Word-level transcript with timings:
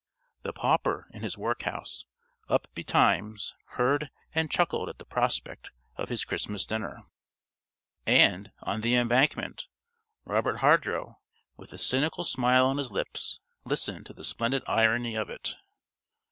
The 0.41 0.51
Pauper 0.51 1.07
in 1.13 1.21
his 1.21 1.37
workhouse, 1.37 2.05
up 2.49 2.67
betimes, 2.73 3.53
heard, 3.75 4.09
and 4.33 4.49
chuckled 4.49 4.89
at 4.89 4.97
the 4.97 5.05
prospect 5.05 5.69
of 5.95 6.09
his 6.09 6.25
Christmas 6.25 6.65
dinner.... 6.65 7.03
And, 8.07 8.51
on 8.63 8.81
the 8.81 8.95
Embankment, 8.95 9.67
Robert 10.25 10.57
Hardrow, 10.61 11.19
with 11.55 11.71
a 11.71 11.77
cynical 11.77 12.23
smile 12.23 12.65
on 12.65 12.77
his 12.77 12.91
lips, 12.91 13.41
listened 13.63 14.07
to 14.07 14.13
the 14.13 14.23
splendid 14.23 14.63
irony 14.65 15.13
of 15.13 15.29
it. 15.29 15.53